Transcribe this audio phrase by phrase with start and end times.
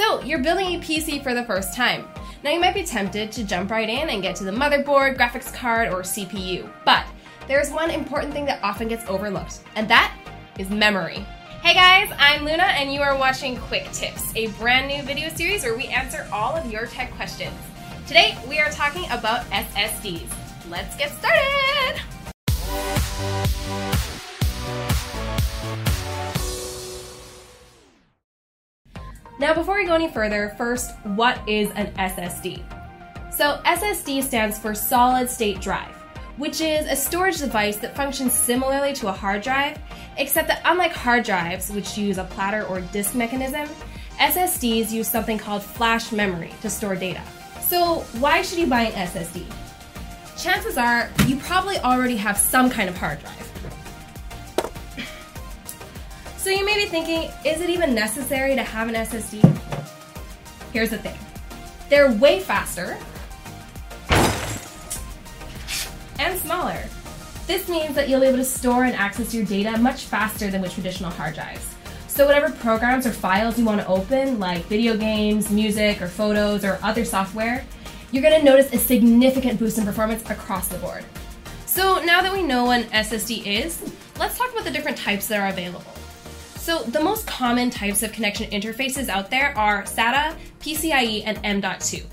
[0.00, 2.08] So, you're building a PC for the first time.
[2.42, 5.52] Now, you might be tempted to jump right in and get to the motherboard, graphics
[5.52, 7.04] card, or CPU, but
[7.46, 10.16] there's one important thing that often gets overlooked, and that
[10.58, 11.26] is memory.
[11.62, 15.64] Hey guys, I'm Luna, and you are watching Quick Tips, a brand new video series
[15.64, 17.52] where we answer all of your tech questions.
[18.06, 20.32] Today, we are talking about SSDs.
[20.70, 22.00] Let's get started!
[29.40, 32.62] Now, before we go any further, first, what is an SSD?
[33.32, 35.94] So, SSD stands for Solid State Drive,
[36.36, 39.78] which is a storage device that functions similarly to a hard drive,
[40.18, 43.66] except that unlike hard drives, which use a platter or disk mechanism,
[44.18, 47.22] SSDs use something called flash memory to store data.
[47.62, 49.46] So, why should you buy an SSD?
[50.36, 53.49] Chances are you probably already have some kind of hard drive.
[56.40, 59.42] So you may be thinking, is it even necessary to have an SSD?
[60.72, 61.18] Here's the thing.
[61.90, 62.96] They're way faster
[66.18, 66.82] and smaller.
[67.46, 70.62] This means that you'll be able to store and access your data much faster than
[70.62, 71.74] with traditional hard drives.
[72.08, 76.64] So whatever programs or files you want to open, like video games, music, or photos,
[76.64, 77.66] or other software,
[78.12, 81.04] you're going to notice a significant boost in performance across the board.
[81.66, 85.28] So now that we know what an SSD is, let's talk about the different types
[85.28, 85.84] that are available.
[86.60, 92.04] So the most common types of connection interfaces out there are SATA, PCIe, and M.2.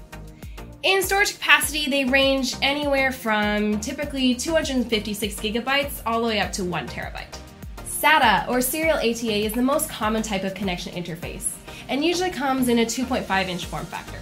[0.84, 6.64] In storage capacity, they range anywhere from typically 256 gigabytes all the way up to
[6.64, 7.38] 1 terabyte.
[7.84, 11.56] SATA, or serial ATA, is the most common type of connection interface
[11.90, 14.20] and usually comes in a 2.5 inch form factor.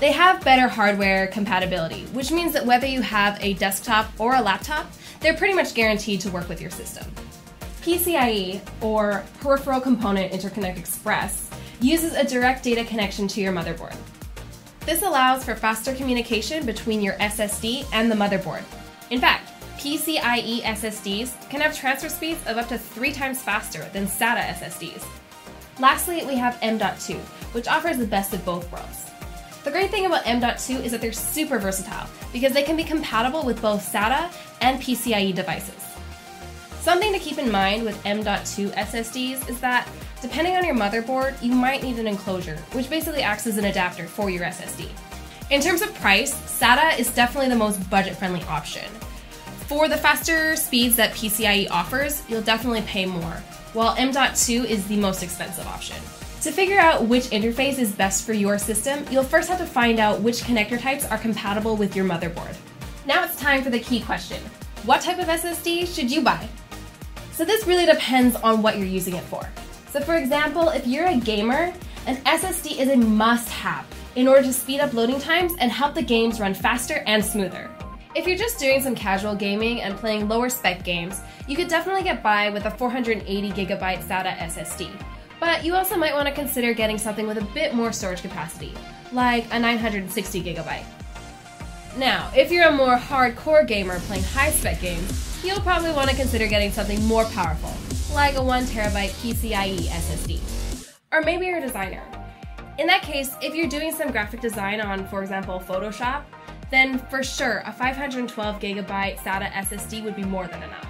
[0.00, 4.42] They have better hardware compatibility, which means that whether you have a desktop or a
[4.42, 7.06] laptop, they're pretty much guaranteed to work with your system.
[7.86, 11.48] PCIe, or Peripheral Component Interconnect Express,
[11.80, 13.96] uses a direct data connection to your motherboard.
[14.80, 18.64] This allows for faster communication between your SSD and the motherboard.
[19.10, 24.06] In fact, PCIe SSDs can have transfer speeds of up to three times faster than
[24.06, 25.06] SATA SSDs.
[25.78, 27.14] Lastly, we have M.2,
[27.54, 29.12] which offers the best of both worlds.
[29.62, 33.44] The great thing about M.2 is that they're super versatile because they can be compatible
[33.44, 35.95] with both SATA and PCIe devices.
[36.86, 39.88] Something to keep in mind with M.2 SSDs is that
[40.22, 44.06] depending on your motherboard, you might need an enclosure, which basically acts as an adapter
[44.06, 44.88] for your SSD.
[45.50, 48.88] In terms of price, SATA is definitely the most budget friendly option.
[49.66, 53.42] For the faster speeds that PCIe offers, you'll definitely pay more,
[53.72, 55.96] while M.2 is the most expensive option.
[56.42, 59.98] To figure out which interface is best for your system, you'll first have to find
[59.98, 62.56] out which connector types are compatible with your motherboard.
[63.06, 64.40] Now it's time for the key question
[64.84, 66.48] What type of SSD should you buy?
[67.36, 69.46] So this really depends on what you're using it for.
[69.90, 71.70] So for example, if you're a gamer,
[72.06, 76.02] an SSD is a must-have in order to speed up loading times and help the
[76.02, 77.70] games run faster and smoother.
[78.14, 82.04] If you're just doing some casual gaming and playing lower spec games, you could definitely
[82.04, 84.90] get by with a 480 gigabyte SATA SSD.
[85.38, 88.72] But you also might want to consider getting something with a bit more storage capacity,
[89.12, 90.86] like a 960 gigabyte.
[91.96, 96.16] Now, if you're a more hardcore gamer playing high spec games, you'll probably want to
[96.16, 97.72] consider getting something more powerful,
[98.14, 100.90] like a 1TB PCIe SSD.
[101.10, 102.02] Or maybe you're a designer.
[102.78, 106.24] In that case, if you're doing some graphic design on, for example, Photoshop,
[106.70, 110.86] then for sure a 512GB SATA SSD would be more than enough.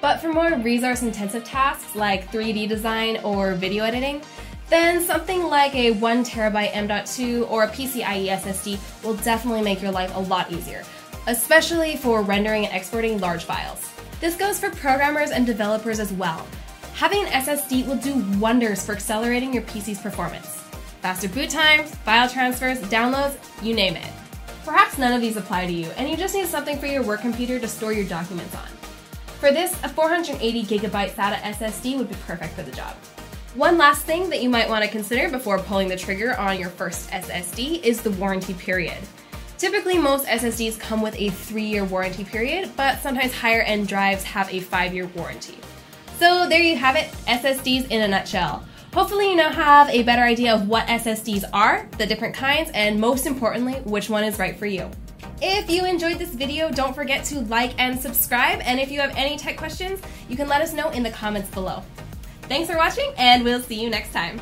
[0.00, 4.22] But for more resource intensive tasks like 3D design or video editing,
[4.68, 10.14] then something like a 1TB M.2 or a PCIe SSD will definitely make your life
[10.16, 10.82] a lot easier,
[11.28, 13.88] especially for rendering and exporting large files.
[14.20, 16.46] This goes for programmers and developers as well.
[16.94, 20.46] Having an SSD will do wonders for accelerating your PC's performance.
[21.02, 24.12] Faster boot times, file transfers, downloads, you name it.
[24.64, 27.20] Perhaps none of these apply to you, and you just need something for your work
[27.20, 28.66] computer to store your documents on.
[29.38, 32.96] For this, a 480GB SATA SSD would be perfect for the job.
[33.56, 36.68] One last thing that you might want to consider before pulling the trigger on your
[36.68, 38.98] first SSD is the warranty period.
[39.56, 44.22] Typically, most SSDs come with a three year warranty period, but sometimes higher end drives
[44.24, 45.56] have a five year warranty.
[46.18, 48.62] So, there you have it SSDs in a nutshell.
[48.92, 53.00] Hopefully, you now have a better idea of what SSDs are, the different kinds, and
[53.00, 54.90] most importantly, which one is right for you.
[55.40, 59.14] If you enjoyed this video, don't forget to like and subscribe, and if you have
[59.16, 61.82] any tech questions, you can let us know in the comments below.
[62.48, 64.40] Thanks for watching, and we'll see you next time.